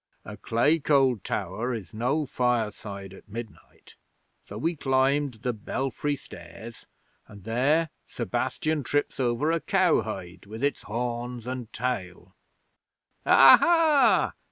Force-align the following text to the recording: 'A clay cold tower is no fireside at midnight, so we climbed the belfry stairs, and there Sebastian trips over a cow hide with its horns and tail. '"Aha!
'A 0.25 0.35
clay 0.37 0.79
cold 0.79 1.23
tower 1.23 1.75
is 1.75 1.93
no 1.93 2.25
fireside 2.25 3.13
at 3.13 3.29
midnight, 3.29 3.93
so 4.47 4.57
we 4.57 4.75
climbed 4.75 5.35
the 5.43 5.53
belfry 5.53 6.15
stairs, 6.15 6.87
and 7.27 7.43
there 7.43 7.91
Sebastian 8.07 8.81
trips 8.81 9.19
over 9.19 9.51
a 9.51 9.59
cow 9.59 10.01
hide 10.01 10.47
with 10.47 10.63
its 10.63 10.81
horns 10.81 11.45
and 11.45 11.71
tail. 11.71 12.33
'"Aha! 13.27 14.33